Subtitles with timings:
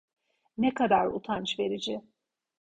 [0.57, 2.01] Ne kadar utanç verici.